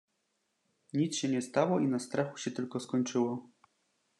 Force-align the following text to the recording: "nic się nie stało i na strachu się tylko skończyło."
"nic 0.93 1.15
się 1.15 1.29
nie 1.29 1.41
stało 1.41 1.79
i 1.79 1.87
na 1.87 1.99
strachu 1.99 2.37
się 2.37 2.51
tylko 2.51 2.79
skończyło." 2.79 3.49